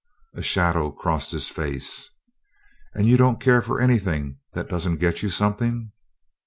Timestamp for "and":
2.95-3.05